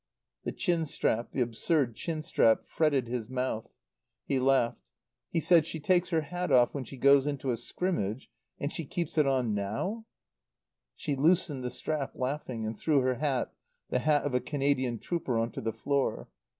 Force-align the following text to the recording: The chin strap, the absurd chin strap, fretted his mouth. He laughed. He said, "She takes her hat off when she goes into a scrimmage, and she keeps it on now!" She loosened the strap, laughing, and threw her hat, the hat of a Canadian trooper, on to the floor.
The 0.45 0.51
chin 0.51 0.87
strap, 0.87 1.29
the 1.31 1.41
absurd 1.43 1.95
chin 1.95 2.23
strap, 2.23 2.65
fretted 2.65 3.07
his 3.07 3.29
mouth. 3.29 3.67
He 4.25 4.39
laughed. 4.39 4.81
He 5.29 5.39
said, 5.39 5.63
"She 5.67 5.79
takes 5.79 6.09
her 6.09 6.21
hat 6.21 6.51
off 6.51 6.73
when 6.73 6.85
she 6.85 6.97
goes 6.97 7.27
into 7.27 7.51
a 7.51 7.55
scrimmage, 7.55 8.27
and 8.59 8.73
she 8.73 8.83
keeps 8.83 9.19
it 9.19 9.27
on 9.27 9.53
now!" 9.53 10.05
She 10.95 11.15
loosened 11.15 11.63
the 11.63 11.69
strap, 11.69 12.13
laughing, 12.15 12.65
and 12.65 12.75
threw 12.75 13.01
her 13.01 13.17
hat, 13.19 13.53
the 13.91 13.99
hat 13.99 14.23
of 14.23 14.33
a 14.33 14.39
Canadian 14.41 14.97
trooper, 14.97 15.37
on 15.37 15.51
to 15.51 15.61
the 15.61 15.71
floor. 15.71 16.27